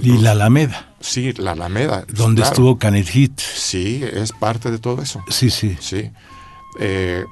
Y 0.01 0.17
la 0.19 0.31
Alameda, 0.31 0.93
Sí, 1.01 1.33
la 1.33 1.51
Alameda. 1.51 2.05
donde 2.07 2.41
claro. 2.41 2.53
estuvo 2.53 2.77
Canet 2.77 3.07
Hit. 3.07 3.39
Sí, 3.39 4.01
es 4.03 4.31
parte 4.31 4.71
de 4.71 4.77
todo 4.79 5.01
eso. 5.01 5.23
Sí, 5.29 5.49
sí. 5.49 5.77
Sí. 5.81 6.11
Eh, 6.79 7.25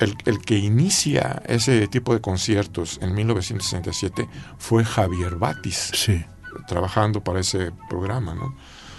el, 0.00 0.16
el 0.24 0.38
que 0.40 0.56
inicia 0.56 1.42
ese 1.46 1.86
tipo 1.88 2.14
de 2.14 2.20
conciertos 2.20 2.98
en 3.02 3.14
1967 3.14 4.28
fue 4.58 4.84
Javier 4.84 5.36
Batis, 5.36 5.90
Sí. 5.94 6.24
trabajando 6.66 7.22
para 7.22 7.40
ese 7.40 7.72
programa, 7.88 8.34
¿no? 8.34 8.54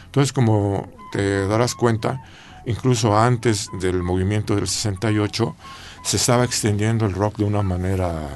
Entonces, 0.05 0.33
como 0.33 0.89
te 1.11 1.47
darás 1.47 1.75
cuenta, 1.75 2.23
incluso 2.65 3.17
antes 3.17 3.67
del 3.79 4.01
movimiento 4.03 4.55
del 4.55 4.67
68, 4.67 5.55
se 6.03 6.17
estaba 6.17 6.43
extendiendo 6.43 7.05
el 7.05 7.13
rock 7.13 7.37
de 7.37 7.43
una 7.45 7.61
manera 7.61 8.27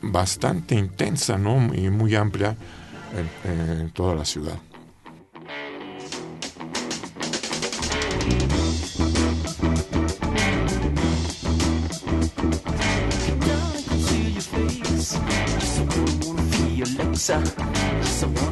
bastante 0.00 0.74
intensa 0.74 1.36
¿no? 1.36 1.74
y 1.74 1.90
muy 1.90 2.14
amplia 2.14 2.56
en, 3.44 3.70
en 3.80 3.90
toda 3.90 4.14
la 4.14 4.24
ciudad. 4.24 4.58
dança. 17.22 17.40
Samba. 18.02 18.51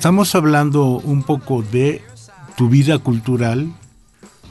Estamos 0.00 0.34
hablando 0.34 0.98
un 1.04 1.22
poco 1.22 1.60
de 1.60 2.00
tu 2.56 2.70
vida 2.70 2.98
cultural, 3.00 3.70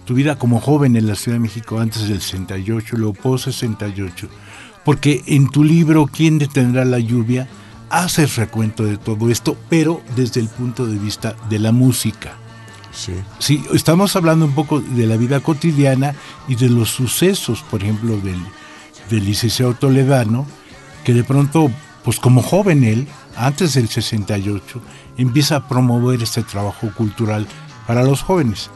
tu 0.05 0.13
vida 0.13 0.37
como 0.37 0.61
joven 0.61 0.95
en 0.95 1.07
la 1.07 1.15
Ciudad 1.15 1.37
de 1.37 1.41
México 1.41 1.79
antes 1.79 2.07
del 2.07 2.21
68, 2.21 2.97
luego 2.97 3.15
post 3.15 3.45
68, 3.45 4.27
porque 4.85 5.23
en 5.25 5.49
tu 5.49 5.63
libro 5.63 6.05
¿Quién 6.05 6.37
detendrá 6.37 6.85
la 6.85 6.99
lluvia? 6.99 7.47
haces 7.89 8.35
recuento 8.35 8.83
de 8.83 8.97
todo 8.97 9.31
esto, 9.31 9.57
pero 9.69 10.03
desde 10.15 10.39
el 10.39 10.49
punto 10.49 10.85
de 10.85 10.99
vista 10.99 11.35
de 11.49 11.57
la 11.57 11.71
música. 11.71 12.33
Sí. 12.91 13.13
Sí, 13.39 13.63
estamos 13.73 14.15
hablando 14.15 14.45
un 14.45 14.53
poco 14.53 14.79
de 14.79 15.07
la 15.07 15.17
vida 15.17 15.39
cotidiana 15.39 16.13
y 16.47 16.57
de 16.57 16.69
los 16.69 16.91
sucesos, 16.91 17.63
por 17.71 17.81
ejemplo, 17.81 18.17
del, 18.17 18.39
del 19.09 19.25
licenciado 19.25 19.73
Toledano, 19.73 20.45
que 21.03 21.15
de 21.15 21.23
pronto, 21.23 21.71
pues 22.03 22.19
como 22.19 22.43
joven 22.43 22.83
él, 22.83 23.07
antes 23.35 23.73
del 23.73 23.87
68, 23.87 24.79
empieza 25.21 25.57
a 25.57 25.67
promover 25.67 26.23
este 26.23 26.43
trabajo 26.43 26.91
cultural 26.95 27.45
para 27.85 28.03
los 28.03 28.21
jóvenes. 28.21 28.69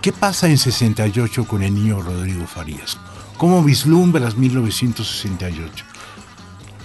¿Qué 0.00 0.12
pasa 0.12 0.48
en 0.48 0.58
68 0.58 1.44
con 1.46 1.62
el 1.62 1.74
niño 1.74 2.02
Rodrigo 2.02 2.44
Farías? 2.46 2.98
¿Cómo 3.38 3.62
vislumbras 3.62 4.36
1968? 4.36 5.84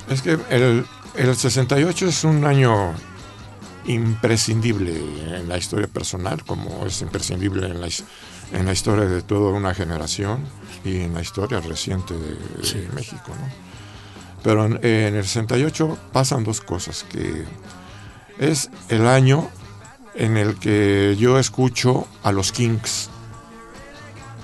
Es 0.10 0.22
que 0.22 0.38
el, 0.50 0.86
el 1.16 1.36
68 1.36 2.08
es 2.08 2.24
un 2.24 2.46
año 2.46 2.94
imprescindible 3.88 4.94
en 5.36 5.50
la 5.50 5.58
historia 5.58 5.88
personal, 5.88 6.44
como 6.46 6.86
es 6.86 7.02
imprescindible 7.02 7.66
en 7.68 7.82
la, 7.82 7.88
en 8.52 8.66
la 8.66 8.72
historia 8.72 9.06
de 9.06 9.24
toda 9.24 9.52
una 9.54 9.74
generación 9.74 10.44
y 10.86 10.98
en 10.98 11.16
la 11.16 11.22
historia 11.22 11.60
reciente 11.60 12.14
de. 12.14 12.88
México. 12.94 13.30
¿no? 13.30 13.50
Pero 14.44 14.66
en, 14.66 14.74
en 14.86 15.16
el 15.16 15.24
68 15.24 15.98
pasan 16.12 16.44
dos 16.44 16.62
cosas, 16.62 17.04
que 17.10 17.46
es 18.40 18.70
el 18.90 19.08
año 19.08 19.50
en 20.16 20.38
el 20.38 20.56
que 20.58 21.16
yo 21.20 21.40
escucho 21.40 22.08
a 22.24 22.32
los 22.32 22.52
Kings 22.52 23.10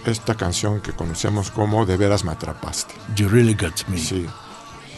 esta 0.05 0.35
canción 0.35 0.81
que 0.81 0.91
conocemos 0.91 1.49
como 1.49 1.85
De 1.85 1.97
veras 1.97 2.23
me 2.23 2.31
atrapaste. 2.31 2.93
You 3.15 3.29
really 3.29 3.53
got 3.53 3.87
me. 3.87 3.97
Sí. 3.97 4.25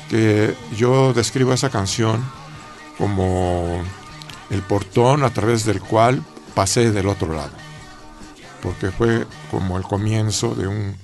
Que 0.10 0.55
yo 0.75 1.13
describo 1.13 1.53
esa 1.53 1.69
canción 1.69 2.23
como 2.97 3.84
el 4.49 4.62
portón 4.62 5.23
a 5.23 5.29
través 5.29 5.65
del 5.65 5.81
cual 5.81 6.23
pasé 6.53 6.91
del 6.91 7.08
otro 7.08 7.34
lado. 7.34 7.51
Porque 8.62 8.91
fue 8.91 9.27
como 9.51 9.77
el 9.77 9.84
comienzo 9.84 10.55
de 10.55 10.67
un 10.67 10.95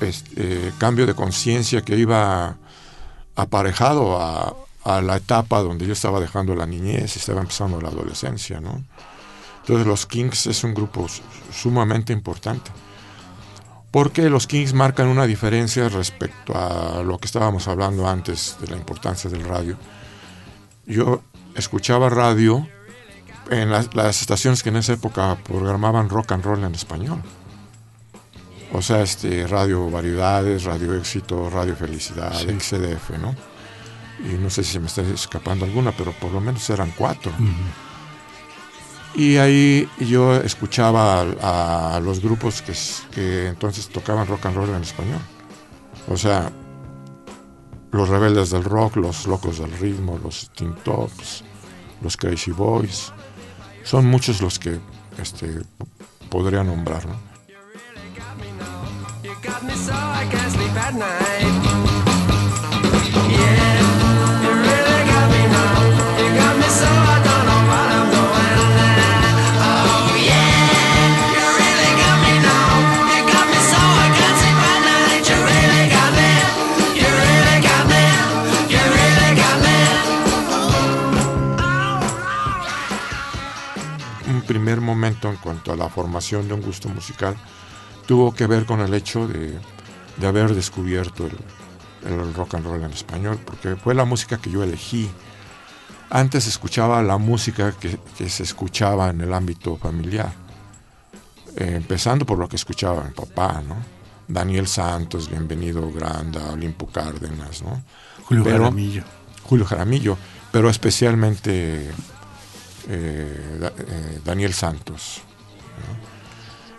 este, 0.00 0.32
eh, 0.36 0.72
cambio 0.78 1.06
de 1.06 1.14
conciencia 1.14 1.82
que 1.82 1.96
iba 1.96 2.56
aparejado 3.36 4.20
a, 4.20 4.54
a 4.84 5.00
la 5.00 5.16
etapa 5.16 5.60
donde 5.60 5.86
yo 5.86 5.92
estaba 5.92 6.20
dejando 6.20 6.54
la 6.54 6.66
niñez 6.66 7.16
y 7.16 7.18
estaba 7.18 7.40
empezando 7.40 7.80
la 7.80 7.88
adolescencia, 7.88 8.60
¿no? 8.60 8.82
Entonces 9.60 9.86
los 9.86 10.06
Kings 10.06 10.46
es 10.48 10.64
un 10.64 10.74
grupo 10.74 11.08
su- 11.08 11.22
sumamente 11.52 12.12
importante 12.12 12.70
porque 13.92 14.28
los 14.30 14.46
Kings 14.46 14.72
marcan 14.72 15.06
una 15.08 15.26
diferencia 15.26 15.88
respecto 15.88 16.54
a 16.56 17.02
lo 17.02 17.18
que 17.18 17.26
estábamos 17.26 17.68
hablando 17.68 18.08
antes 18.08 18.56
de 18.60 18.68
la 18.68 18.76
importancia 18.76 19.28
del 19.30 19.44
radio. 19.44 19.76
Yo 20.86 21.22
escuchaba 21.54 22.08
radio 22.08 22.66
en 23.50 23.70
las, 23.70 23.94
las 23.94 24.20
estaciones 24.22 24.62
que 24.62 24.70
en 24.70 24.76
esa 24.76 24.94
época 24.94 25.36
programaban 25.44 26.08
rock 26.08 26.32
and 26.32 26.42
roll 26.44 26.64
en 26.64 26.74
español. 26.74 27.22
O 28.72 28.80
sea, 28.80 29.02
este, 29.02 29.46
Radio 29.46 29.90
Variedades, 29.90 30.64
Radio 30.64 30.94
Éxito, 30.94 31.50
Radio 31.50 31.76
Felicidad, 31.76 32.32
Sí. 32.32 32.46
XDF, 32.58 33.10
¿no? 33.20 33.34
Y 34.24 34.34
no 34.34 34.50
sé 34.50 34.62
si 34.62 34.72
se 34.72 34.80
me 34.80 34.86
está 34.86 35.02
escapando 35.02 35.64
alguna, 35.64 35.92
pero 35.92 36.12
por 36.12 36.32
lo 36.32 36.40
menos 36.40 36.68
eran 36.70 36.92
cuatro. 36.96 37.32
Y 39.14 39.36
ahí 39.36 39.88
yo 39.98 40.36
escuchaba 40.36 41.22
a, 41.40 41.96
a 41.96 42.00
los 42.00 42.20
grupos 42.20 42.62
que 42.62 43.48
entonces 43.48 43.88
tocaban 43.88 44.26
rock 44.26 44.46
and 44.46 44.56
roll 44.56 44.70
en 44.70 44.82
español. 44.82 45.20
O 46.08 46.16
sea, 46.16 46.50
los 47.92 48.08
rebeldes 48.08 48.50
del 48.50 48.64
rock, 48.64 48.96
los 48.96 49.26
locos 49.26 49.58
del 49.58 49.70
ritmo, 49.72 50.18
los 50.22 50.50
Teen 50.54 50.74
Tops, 50.82 51.44
los 52.00 52.16
Crazy 52.16 52.50
Boys. 52.50 53.12
Son 53.84 54.06
muchos 54.06 54.40
los 54.40 54.58
que 54.58 54.80
este, 55.18 55.60
podría 56.30 56.64
nombrar. 56.64 57.06
¿no? 57.06 57.14
Primer 84.72 84.80
momento 84.80 85.28
en 85.28 85.36
cuanto 85.36 85.70
a 85.72 85.76
la 85.76 85.88
formación 85.90 86.48
de 86.48 86.54
un 86.54 86.62
gusto 86.62 86.88
musical 86.88 87.36
tuvo 88.06 88.34
que 88.34 88.46
ver 88.46 88.64
con 88.64 88.80
el 88.80 88.94
hecho 88.94 89.28
de, 89.28 89.58
de 90.16 90.26
haber 90.26 90.54
descubierto 90.54 91.26
el, 91.26 92.10
el 92.10 92.34
rock 92.34 92.54
and 92.54 92.64
roll 92.66 92.82
en 92.82 92.90
español, 92.92 93.38
porque 93.44 93.76
fue 93.76 93.94
la 93.94 94.04
música 94.06 94.38
que 94.38 94.50
yo 94.50 94.62
elegí. 94.62 95.10
Antes 96.10 96.46
escuchaba 96.46 97.02
la 97.02 97.18
música 97.18 97.72
que, 97.72 97.98
que 98.16 98.28
se 98.30 98.42
escuchaba 98.44 99.10
en 99.10 99.20
el 99.20 99.32
ámbito 99.34 99.76
familiar, 99.76 100.32
eh, 101.56 101.74
empezando 101.76 102.24
por 102.26 102.38
lo 102.38 102.48
que 102.48 102.56
escuchaba 102.56 103.04
mi 103.04 103.10
papá, 103.12 103.62
¿no? 103.66 103.76
Daniel 104.28 104.66
Santos, 104.66 105.28
Bienvenido 105.28 105.90
Granda, 105.92 106.50
Olimpo 106.52 106.86
Cárdenas, 106.86 107.62
¿no? 107.62 107.82
Julio 108.24 108.42
Pero- 108.44 108.58
Jaramillo. 108.64 109.04
Julio 109.44 109.66
Jaramillo, 109.66 110.16
pero 110.50 110.70
especialmente 110.70 111.90
Daniel 114.24 114.52
Santos. 114.54 115.22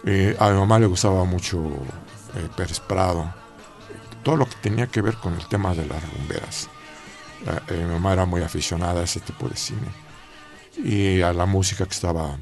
Eh, 0.06 0.36
a 0.38 0.50
mi 0.50 0.60
mamá 0.60 0.80
le 0.80 0.86
gustaba 0.86 1.24
mucho 1.24 1.60
eh, 2.36 2.50
Pérez 2.58 2.80
Prado, 2.82 3.34
todo 4.22 4.36
lo 4.36 4.46
que 4.46 4.56
tenía 4.56 4.88
que 4.88 5.02
ver 5.02 5.16
con 5.16 5.34
el 5.34 5.48
tema 5.48 5.74
de 5.74 5.86
las 5.86 6.04
rumberas. 6.14 6.70
Eh, 7.70 7.86
mi 7.86 7.94
mamá 7.94 8.14
era 8.14 8.26
muy 8.26 8.42
aficionada 8.42 9.02
a 9.02 9.04
ese 9.04 9.22
tipo 9.22 9.48
de 9.48 9.56
cine 9.56 9.88
y 10.78 11.22
a 11.22 11.32
la 11.32 11.46
música 11.46 11.86
que 11.86 11.94
estaba 11.94 12.38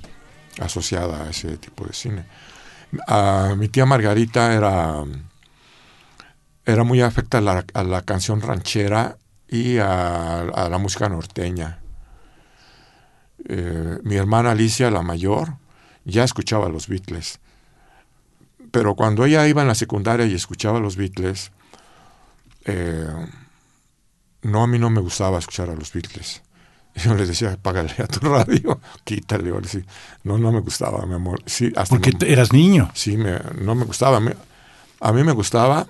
asociada 0.60 1.26
a 1.26 1.30
ese 1.30 1.58
tipo 1.58 1.86
de 1.86 1.94
cine. 1.94 2.26
Mi 3.58 3.68
tía 3.70 3.86
Margarita 3.86 4.54
era, 4.54 5.04
era 6.66 6.84
muy 6.84 7.02
afecta 7.02 7.38
a 7.38 7.84
la, 7.84 8.02
canción 8.02 8.42
ranchera 8.42 9.18
y 9.48 9.78
a 9.78 10.68
la 10.70 10.78
música 10.78 11.08
norteña. 11.10 11.81
Eh, 13.48 13.98
mi 14.04 14.16
hermana 14.16 14.52
Alicia, 14.52 14.90
la 14.92 15.02
mayor, 15.02 15.56
ya 16.06 16.24
escuchaba 16.24 16.70
los 16.70 16.88
Beatles. 16.88 17.40
Pero 18.72 18.96
cuando 18.96 19.26
ella 19.26 19.48
iba 19.48 19.62
en 19.62 19.68
la 19.68 19.76
secundaria 19.76 20.26
y 20.26 20.34
escuchaba 20.34 20.80
los 20.80 20.96
Beatles, 20.96 21.52
eh, 22.66 23.06
no, 24.44 24.64
a 24.64 24.68
mí 24.68 24.80
no 24.80 24.90
me 24.90 25.02
gustaba 25.02 25.40
escuchar 25.40 25.70
a 25.70 25.76
los 25.76 25.92
Beatles. 25.94 26.42
Yo 26.96 27.14
les 27.16 27.28
decía, 27.28 27.58
págale 27.62 27.94
a 27.98 28.08
tu 28.08 28.20
radio, 28.28 28.80
quítale. 29.04 29.52
Decía, 29.62 29.84
no, 30.24 30.38
no 30.38 30.52
me 30.52 30.60
gustaba, 30.62 31.06
mi 31.06 31.16
amor. 31.16 31.42
Sí, 31.46 31.72
hasta 31.76 31.96
Porque 31.96 32.12
me- 32.20 32.32
eras 32.32 32.54
niño. 32.54 32.90
sí, 32.94 33.18
me- 33.18 33.40
no 33.60 33.76
me 33.76 33.86
gustaba. 33.86 34.20
Me- 34.20 34.36
a 35.00 35.12
mí 35.12 35.24
me 35.24 35.32
gustaba 35.32 35.88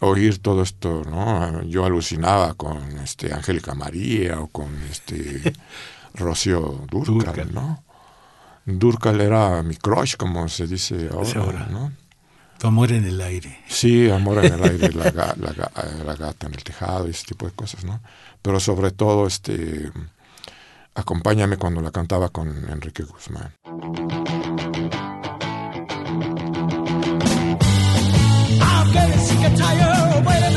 oír 0.00 0.38
todo 0.38 0.62
esto, 0.62 1.02
¿no? 1.08 1.62
Yo 1.64 1.84
alucinaba 1.84 2.54
con 2.54 2.78
este 2.98 3.32
Angélica 3.32 3.74
María 3.74 4.40
o 4.40 4.46
con 4.48 4.68
este 4.90 5.52
Rocío 6.14 6.84
Durcal. 6.90 7.52
¿no? 7.54 7.82
Durcal 8.66 9.20
era 9.20 9.62
mi 9.62 9.76
crush, 9.76 10.16
como 10.16 10.48
se 10.48 10.66
dice 10.66 11.08
ahora. 11.12 11.66
¿no? 11.70 11.92
Tu 12.58 12.66
amor 12.66 12.90
en 12.92 13.04
el 13.04 13.20
aire. 13.20 13.60
Sí, 13.68 14.10
Amor 14.10 14.44
en 14.44 14.52
el 14.54 14.62
aire, 14.64 14.92
la, 14.92 15.04
ga- 15.12 15.36
la 15.36 16.04
la 16.04 16.14
gata 16.16 16.46
en 16.48 16.54
el 16.54 16.64
tejado 16.64 17.06
y 17.06 17.10
ese 17.10 17.24
tipo 17.26 17.46
de 17.46 17.52
cosas, 17.52 17.84
¿no? 17.84 18.00
Pero 18.42 18.58
sobre 18.58 18.90
todo, 18.90 19.26
este, 19.28 19.92
acompáñame 20.94 21.56
cuando 21.56 21.80
la 21.80 21.92
cantaba 21.92 22.30
con 22.30 22.48
Enrique 22.68 23.04
Guzmán. 23.04 23.52
I'm 27.50 28.92
getting 28.92 29.18
sick 29.20 29.38
and 29.40 29.56
tired 29.56 30.18
of 30.18 30.26
waiting 30.26 30.56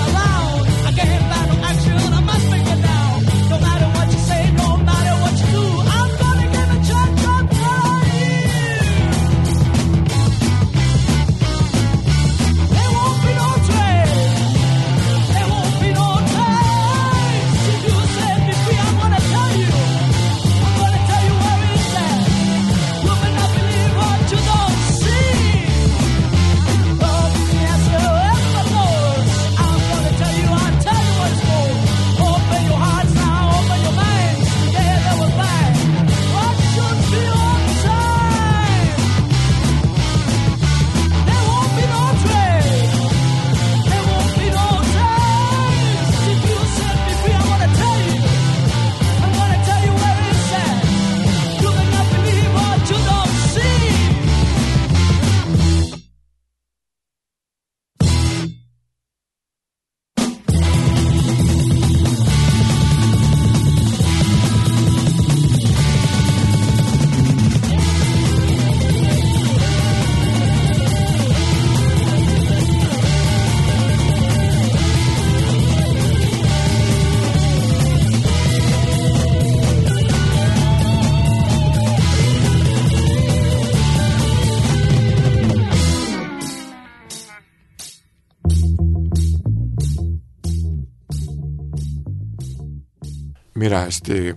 Mira, 93.61 93.87
este, 93.87 94.33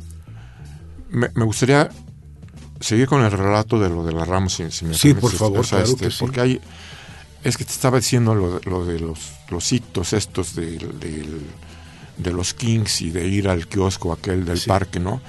me, 1.10 1.30
me 1.34 1.44
gustaría 1.46 1.88
seguir 2.78 3.06
con 3.06 3.24
el 3.24 3.30
relato 3.32 3.78
de 3.80 3.88
lo 3.88 4.04
de 4.04 4.12
la 4.12 4.26
Ramos, 4.26 4.52
si, 4.52 4.70
si 4.70 4.84
me 4.84 4.92
Sí, 4.92 5.14
permites. 5.14 5.20
por 5.20 5.32
favor, 5.38 5.66
claro 5.66 5.96
que 5.96 6.10
sí. 6.10 6.16
Porque 6.20 6.40
hay, 6.42 6.60
es 7.42 7.56
que 7.56 7.64
te 7.64 7.72
estaba 7.72 7.96
diciendo 7.96 8.34
lo, 8.34 8.58
de- 8.58 8.70
lo 8.70 8.84
de 8.84 9.00
los, 9.00 9.32
los 9.48 9.72
hitos 9.72 10.12
estos 10.12 10.54
del- 10.54 11.00
del- 11.00 11.40
de 12.18 12.32
los 12.32 12.52
Kings 12.52 13.00
y 13.00 13.10
de 13.10 13.26
ir 13.26 13.48
al 13.48 13.66
kiosco 13.66 14.12
aquel 14.12 14.44
del 14.44 14.58
Sí. 14.60 14.68
parque, 14.68 15.00
¿no? 15.00 15.22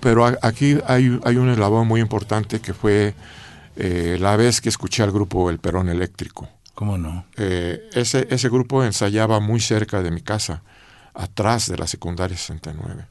Pero 0.00 0.24
a- 0.26 0.38
aquí 0.40 0.78
hay, 0.86 1.20
hay 1.24 1.36
un 1.36 1.50
eslabón 1.50 1.86
muy 1.86 2.00
importante 2.00 2.60
que 2.60 2.72
fue 2.72 3.14
eh, 3.76 4.16
la 4.18 4.34
vez 4.36 4.62
que 4.62 4.70
escuché 4.70 5.02
al 5.02 5.12
grupo 5.12 5.50
El 5.50 5.58
Perón 5.58 5.90
Eléctrico. 5.90 6.48
¿Cómo 6.74 6.96
no? 6.96 7.26
Eh, 7.36 7.90
ese, 7.92 8.26
ese 8.30 8.48
grupo 8.48 8.82
ensayaba 8.82 9.38
muy 9.40 9.60
cerca 9.60 10.00
de 10.00 10.10
mi 10.10 10.22
casa, 10.22 10.62
atrás 11.12 11.68
de 11.68 11.76
la 11.76 11.86
secundaria 11.86 12.36
69. 12.38 13.04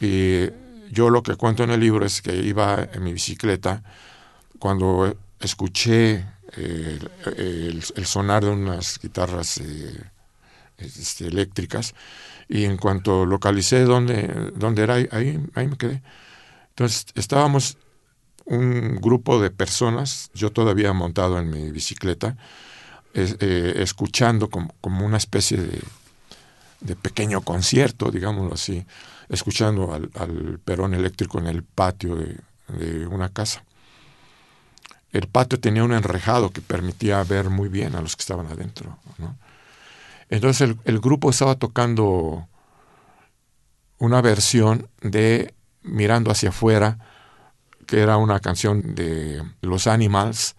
Y 0.00 0.50
yo 0.90 1.10
lo 1.10 1.22
que 1.22 1.36
cuento 1.36 1.64
en 1.64 1.70
el 1.70 1.80
libro 1.80 2.04
es 2.04 2.22
que 2.22 2.34
iba 2.34 2.88
en 2.92 3.02
mi 3.02 3.12
bicicleta 3.12 3.82
cuando 4.58 5.16
escuché 5.40 6.24
eh, 6.56 6.98
el, 7.36 8.06
sonar 8.06 8.44
de 8.44 8.50
unas 8.50 8.98
guitarras 8.98 9.58
eh, 9.58 10.10
este, 10.78 11.26
eléctricas 11.26 11.94
y 12.48 12.64
en 12.64 12.76
cuanto 12.76 13.26
localicé 13.26 13.82
dónde, 13.82 14.52
dónde 14.54 14.82
era, 14.82 14.94
ahí, 14.94 15.40
ahí 15.54 15.66
me 15.66 15.76
quedé. 15.76 16.02
Entonces 16.70 17.06
estábamos 17.14 17.78
un 18.44 18.96
grupo 18.96 19.40
de 19.40 19.50
personas, 19.50 20.30
yo 20.34 20.50
todavía 20.52 20.92
montado 20.92 21.38
en 21.38 21.50
mi 21.50 21.70
bicicleta, 21.72 22.36
eh, 23.14 23.74
escuchando 23.78 24.50
como, 24.50 24.74
como 24.80 25.04
una 25.04 25.16
especie 25.16 25.56
de, 25.56 25.80
de 26.80 26.96
pequeño 26.96 27.40
concierto, 27.40 28.10
digámoslo 28.10 28.54
así, 28.54 28.84
escuchando 29.28 29.92
al, 29.92 30.58
perón 30.64 30.94
eléctrico 30.94 31.38
en 31.38 31.46
el 31.46 31.62
patio 31.62 32.16
de, 32.16 32.38
de 32.68 33.06
una 33.06 33.28
casa. 33.28 33.64
El 35.12 35.28
patio 35.28 35.58
tenía 35.58 35.84
un 35.84 35.92
enrejado 35.92 36.50
que 36.50 36.60
permitía 36.60 37.22
ver 37.24 37.48
muy 37.48 37.68
bien 37.68 37.94
a 37.96 38.00
los 38.00 38.16
que 38.16 38.20
estaban 38.20 38.46
adentro. 38.46 38.98
¿no? 39.18 39.36
Entonces 40.28 40.62
el, 40.62 40.78
el 40.84 41.00
grupo 41.00 41.30
estaba 41.30 41.54
tocando 41.54 42.48
una 43.98 44.20
versión 44.20 44.88
de 45.00 45.54
Mirando 45.82 46.32
hacia 46.32 46.48
afuera, 46.48 46.98
que 47.86 48.00
era 48.00 48.16
una 48.16 48.40
canción 48.40 48.96
de 48.96 49.42
Los 49.60 49.86
Animals, 49.86 50.56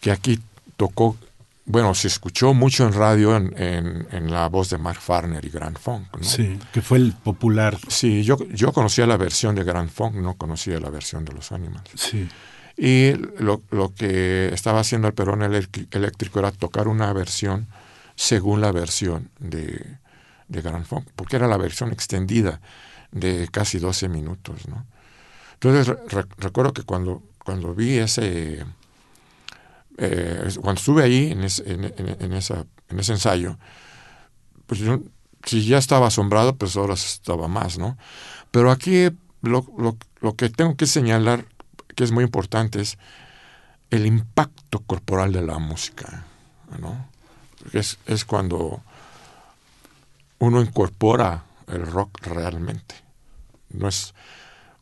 que 0.00 0.12
aquí 0.12 0.40
tocó, 0.76 1.16
bueno, 1.68 1.94
se 1.94 2.08
escuchó 2.08 2.54
mucho 2.54 2.86
en 2.86 2.92
radio 2.94 3.36
en, 3.36 3.52
en- 3.56 4.08
en 4.10 4.30
la 4.32 4.48
voz 4.48 4.70
de 4.70 4.78
Mark 4.78 5.00
Farner 5.00 5.44
y 5.44 5.50
Grand 5.50 5.78
Funk. 5.78 6.08
¿no? 6.16 6.24
Sí, 6.24 6.58
que 6.72 6.82
fue 6.82 6.98
el 6.98 7.12
popular. 7.12 7.78
Sí, 7.88 8.24
yo, 8.24 8.36
yo 8.48 8.72
conocía 8.72 9.06
la 9.06 9.16
versión 9.16 9.54
de 9.54 9.62
Grand 9.64 9.90
Funk, 9.90 10.14
no 10.14 10.34
conocía 10.36 10.80
la 10.80 10.90
versión 10.90 11.24
de 11.24 11.32
Los 11.34 11.52
Animals. 11.52 11.90
Sí. 11.94 12.28
Y 12.76 13.12
lo, 13.42 13.62
lo 13.70 13.92
que 13.94 14.48
estaba 14.52 14.80
haciendo 14.80 15.08
el 15.08 15.14
Perón 15.14 15.42
eléctrico 15.42 16.38
era 16.38 16.50
tocar 16.52 16.88
una 16.88 17.12
versión 17.12 17.66
según 18.14 18.60
la 18.60 18.72
versión 18.72 19.30
de, 19.38 19.98
de 20.48 20.62
Grand 20.62 20.84
Funk, 20.86 21.06
porque 21.16 21.36
era 21.36 21.46
la 21.48 21.56
versión 21.56 21.92
extendida 21.92 22.60
de 23.12 23.48
casi 23.52 23.78
12 23.78 24.08
minutos. 24.08 24.68
¿no? 24.68 24.86
Entonces 25.54 25.86
re- 26.08 26.26
recuerdo 26.38 26.72
que 26.72 26.82
cuando, 26.82 27.22
cuando 27.44 27.74
vi 27.74 27.98
ese, 27.98 28.64
eh, 29.98 30.44
es- 30.46 30.58
cuando 30.58 30.78
estuve 30.80 31.02
ahí 31.02 31.32
en, 31.32 31.44
ese- 31.44 31.64
en, 31.70 32.32
ese 32.98 33.12
ensayo, 33.12 33.58
pues 34.66 34.80
yo, 34.80 35.00
si 35.44 35.64
ya 35.66 35.78
estaba 35.78 36.06
asombrado, 36.06 36.56
pues 36.56 36.76
ahora 36.76 36.94
estaba 36.94 37.48
más, 37.48 37.78
¿no? 37.78 37.96
Pero 38.50 38.70
aquí 38.70 39.10
lo, 39.42 39.66
que 40.36 40.48
tengo 40.50 40.76
que 40.76 40.86
señalar, 40.86 41.46
que 41.94 42.04
es 42.04 42.12
muy 42.12 42.24
importante, 42.24 42.80
es 42.80 42.98
el 43.90 44.06
impacto 44.06 44.80
corporal 44.80 45.32
de 45.32 45.42
la 45.42 45.58
música, 45.58 46.24
¿no? 46.80 47.08
Es, 47.72 47.98
es 48.06 48.24
cuando 48.24 48.82
uno 50.38 50.60
incorpora 50.60 51.44
el 51.66 51.86
rock 51.86 52.26
realmente. 52.26 52.94
No 53.70 53.88
es, 53.88 54.14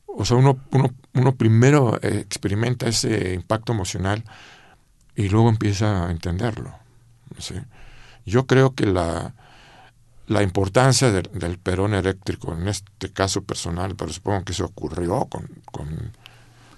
o 0.07 0.25
sea, 0.25 0.37
uno 0.37 1.35
primero 1.37 1.99
eh, 2.03 2.19
experimenta 2.21 2.87
ese 2.89 3.35
impacto 3.35 3.73
emocional 3.73 4.23
y 5.17 5.29
luego 5.29 5.49
empieza 5.49 6.07
a 6.07 6.11
entenderlo. 6.11 6.73
¿sí? 7.39 7.55
Yo 8.27 8.47
creo 8.47 8.75
que 8.75 8.87
la, 8.87 9.35
la 10.27 10.43
importancia 10.43 11.11
del, 11.11 11.31
del 11.33 11.59
perón 11.59 11.95
eléctrico, 11.95 12.53
en 12.53 12.69
este 12.69 13.11
caso 13.13 13.43
personal, 13.43 13.97
pero 13.97 14.13
supongo 14.13 14.45
que 14.45 14.53
eso 14.53 14.67
ocurrió 14.67 15.25
con, 15.27 15.49
con, 15.73 16.13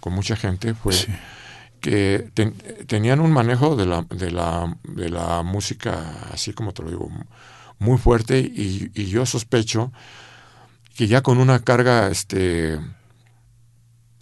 con 0.00 0.12
mucha 0.12 0.36
gente, 0.36 0.74
fue 0.74 0.92
Sí. 0.92 1.06
que 1.80 2.30
ten- 2.34 2.54
tenían 2.86 3.20
un 3.20 3.32
manejo 3.32 3.76
de 3.76 3.86
la, 3.86 4.02
de, 4.10 4.30
la, 4.30 4.76
de 4.84 5.08
la 5.10 5.42
música, 5.42 6.28
así 6.32 6.52
como 6.52 6.72
te 6.72 6.82
lo 6.82 6.90
digo, 6.90 7.10
muy 7.78 7.98
fuerte 7.98 8.38
y, 8.40 8.90
y 8.94 9.06
yo 9.06 9.24
sospecho 9.26 9.92
que 10.96 11.06
ya 11.06 11.22
con 11.22 11.38
una 11.38 11.60
carga 11.60 12.08
este, 12.08 12.78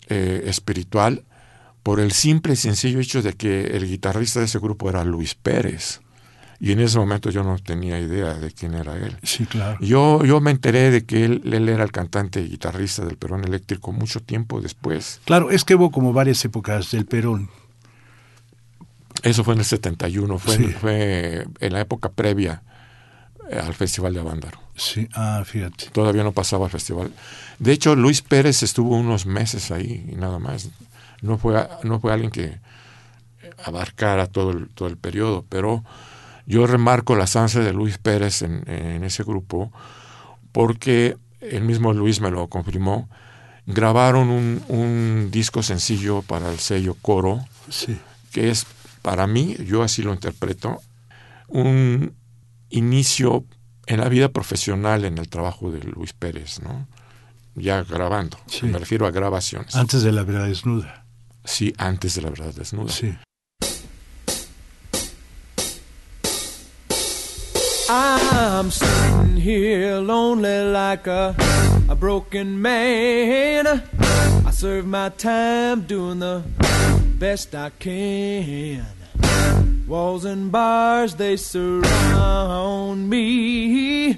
eh, 0.09 0.43
espiritual, 0.47 1.25
por 1.87 2.01
el 2.01 2.11
simple 2.11 2.55
y 2.55 2.57
sencillo 2.57 2.99
hecho 2.99 3.23
de 3.23 3.35
que 3.35 3.61
el 3.77 3.87
guitarrista 3.87 4.41
de 4.41 4.47
ese 4.47 4.59
grupo 4.59 4.91
era 4.91 5.05
Luis 5.05 5.37
Pérez. 5.37 6.01
Y 6.59 6.73
en 6.73 6.81
ese 6.81 6.99
momento 6.99 7.31
yo 7.31 7.45
no 7.45 7.61
tenía 7.61 8.01
idea 8.01 8.35
de 8.35 8.51
quién 8.51 8.75
era 8.75 8.97
él. 8.97 9.17
Sí, 9.23 9.47
claro. 9.47 9.79
Yo, 9.81 10.25
yo 10.25 10.41
me 10.41 10.51
enteré 10.51 10.91
de 10.91 11.07
que 11.07 11.25
él, 11.25 11.43
él 11.45 11.69
era 11.69 11.85
el 11.85 11.93
cantante 11.93 12.41
y 12.41 12.49
guitarrista 12.49 13.05
del 13.05 13.17
Perón 13.17 13.45
Eléctrico 13.45 13.93
mucho 13.93 14.19
tiempo 14.19 14.61
después. 14.61 15.21
Claro, 15.27 15.53
es 15.53 15.63
que 15.63 15.77
hubo 15.77 15.93
como 15.93 16.13
varias 16.13 16.45
épocas 16.45 16.91
del 16.91 17.07
Perón. 17.07 17.51
Eso 19.23 19.45
fue 19.45 19.55
en 19.55 19.61
el 19.61 19.65
71, 19.67 20.39
fue, 20.41 20.57
Sí. 20.57 20.65
fue 20.65 21.47
en 21.61 21.73
la 21.73 21.81
época 21.83 22.09
previa 22.09 22.65
eh, 23.49 23.61
al 23.61 23.75
Festival 23.75 24.13
de 24.13 24.19
Avándaro. 24.19 24.59
Sí, 24.75 25.09
ah, 25.15 25.43
fíjate. 25.47 25.87
Todavía 25.91 26.25
no 26.25 26.33
pasaba 26.33 26.67
al 26.67 26.71
festival. 26.71 27.13
De 27.59 27.73
hecho, 27.73 27.97
Luis 27.97 28.21
Pérez 28.21 28.63
estuvo 28.63 28.97
unos 28.97 29.25
meses 29.25 29.71
ahí 29.71 30.05
y 30.11 30.17
nada 30.17 30.39
más. 30.39 30.69
No 31.23 31.39
fue, 31.39 31.67
no 31.83 31.99
fue 32.01 32.13
alguien 32.13 32.31
que 32.31 32.61
abarcara 33.65 34.27
todo 34.27 34.51
el, 34.51 34.69
todo 34.71 34.89
el 34.89 34.97
periodo, 34.97 35.45
pero 35.49 35.85
yo 36.47 36.67
remarco 36.67 37.17
la 37.17 37.25
estancia 37.25 37.61
de 37.61 37.73
Luis 37.73 37.99
Pérez 37.99 38.43
en, 38.43 38.69
en 38.69 39.03
ese 39.05 39.23
grupo 39.25 39.73
porque 40.53 41.17
el 41.41 41.63
mismo 41.63 41.93
Luis 41.93 42.21
me 42.21 42.31
lo 42.31 42.49
confirmó. 42.49 43.09
Grabaron 43.67 44.29
un, 44.31 44.63
un 44.69 45.29
disco 45.31 45.63
sencillo 45.63 46.23
para 46.23 46.51
el 46.53 46.59
sello 46.59 46.95
Coro, 47.03 47.45
Sí. 47.69 47.99
que 48.33 48.51
es 48.51 48.65
para 49.03 49.27
mí, 49.27 49.57
yo 49.67 49.83
así 49.83 50.03
lo 50.03 50.13
interpreto, 50.13 50.81
un 51.49 52.15
inicio 52.71 53.45
en 53.87 54.01
la 54.01 54.09
vida 54.09 54.29
profesional 54.31 55.05
en 55.05 55.19
el 55.19 55.29
trabajo 55.29 55.71
de 55.71 55.81
Luis 55.83 56.13
Pérez, 56.13 56.61
¿no? 56.61 56.87
Ya 57.55 57.83
grabando, 57.85 58.37
Sí. 58.47 58.67
me 58.67 58.79
refiero 58.79 59.07
a 59.07 59.11
grabaciones. 59.11 59.75
Antes 59.77 60.03
de 60.03 60.13
la 60.13 60.23
verdad 60.25 60.47
desnuda. 60.47 61.06
Sí, 61.47 61.73
antes 61.79 62.15
de 62.15 62.23
la 62.23 62.31
verdad 62.31 62.53
desnuda. 62.55 62.93
Sí. 62.93 63.17
I'm 67.89 68.71
sitting 68.71 69.37
here 69.37 70.01
lonely 70.01 70.65
like 70.65 71.07
a, 71.07 71.37
a 71.89 71.95
broken 71.95 72.61
man. 72.61 73.67
I 73.67 74.51
serve 74.51 74.87
my 74.87 75.11
time 75.11 75.83
doing 75.83 76.19
the 76.19 76.43
best 77.19 77.55
I 77.55 77.71
can. 77.71 78.85
Walls 79.87 80.25
and 80.25 80.51
bars, 80.51 81.15
they 81.15 81.37
surround 81.37 83.09
me. 83.09 84.15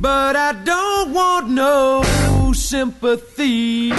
But 0.00 0.34
I 0.34 0.52
don't 0.64 1.12
want 1.12 1.50
no 1.50 2.02
sympathy. 2.52 3.92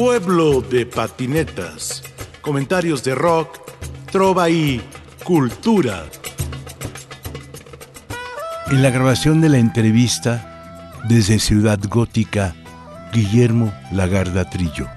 Pueblo 0.00 0.62
de 0.62 0.86
patinetas. 0.86 2.02
Comentarios 2.40 3.04
de 3.04 3.14
rock, 3.14 3.58
trova 4.10 4.48
y 4.48 4.80
cultura. 5.24 6.06
En 8.70 8.82
la 8.82 8.88
grabación 8.88 9.42
de 9.42 9.50
la 9.50 9.58
entrevista, 9.58 10.94
desde 11.06 11.38
Ciudad 11.38 11.78
Gótica, 11.86 12.54
Guillermo 13.12 13.74
Lagarda 13.92 14.48
Trillo. 14.48 14.88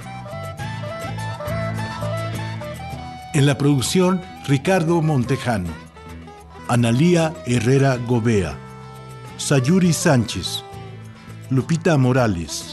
En 3.33 3.45
la 3.45 3.57
producción, 3.57 4.21
Ricardo 4.47 5.01
Montejano, 5.01 5.67
Analía 6.69 7.33
Herrera 7.45 7.97
Gobea, 7.97 8.57
Sayuri 9.35 9.91
Sánchez, 9.91 10.63
Lupita 11.49 11.97
Morales, 11.97 12.72